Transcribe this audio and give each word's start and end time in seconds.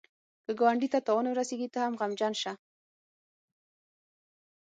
که 0.45 0.51
ګاونډي 0.59 0.87
ته 0.93 0.99
تاوان 1.07 1.25
ورسېږي، 1.29 1.67
ته 1.73 1.79
هم 1.85 1.93
غمژن 1.99 2.33
شه 2.41 2.53